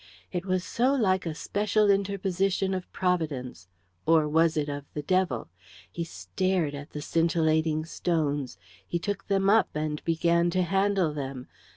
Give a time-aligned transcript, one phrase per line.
[0.31, 3.67] It was so like a special interposition of Providence
[4.07, 5.49] or was it of the devil?
[5.91, 8.57] He stared at the scintillating stones.
[8.87, 11.49] He took them up and began to handle them.